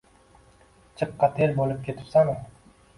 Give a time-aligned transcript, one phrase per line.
[1.03, 2.39] Jiqqa ter bo‘lib ketibsan-u